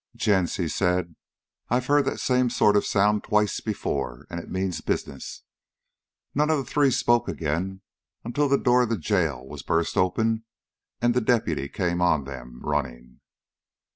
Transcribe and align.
"Gents," 0.15 0.57
he 0.57 0.67
said, 0.67 1.15
"I've 1.69 1.85
heard 1.85 2.05
that 2.05 2.19
same 2.19 2.49
sort 2.49 2.75
of 2.75 2.81
a 2.81 2.85
sound 2.87 3.23
twice 3.23 3.61
before, 3.61 4.25
and 4.31 4.39
it 4.39 4.49
means 4.49 4.81
business." 4.81 5.43
None 6.33 6.49
of 6.49 6.57
the 6.57 6.63
three 6.63 6.89
spoke 6.89 7.27
again 7.27 7.81
until 8.23 8.49
the 8.49 8.57
door 8.57 8.81
of 8.81 8.89
the 8.89 8.97
jail 8.97 9.45
was 9.45 9.61
burst 9.61 9.95
open, 9.95 10.43
and 11.03 11.13
the 11.13 11.21
deputy 11.21 11.69
came 11.69 12.01
on 12.01 12.23
them, 12.23 12.61
running. 12.63 13.19